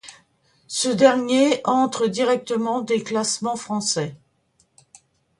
Ce 0.65 0.89
dernier 0.89 1.61
entre 1.63 2.07
directement 2.07 2.81
des 2.81 3.03
classements 3.03 3.55
français. 3.55 4.15